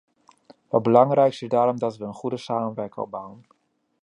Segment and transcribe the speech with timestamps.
[0.69, 3.45] Het belangrijkste is daarom dat we een goede samenwerking opbouwen.